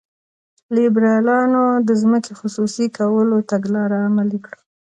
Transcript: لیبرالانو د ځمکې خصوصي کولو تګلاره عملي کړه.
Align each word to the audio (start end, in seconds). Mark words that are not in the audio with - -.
لیبرالانو 0.75 1.63
د 1.87 1.89
ځمکې 2.01 2.33
خصوصي 2.39 2.85
کولو 2.97 3.37
تګلاره 3.51 3.97
عملي 4.07 4.39
کړه. 4.45 4.59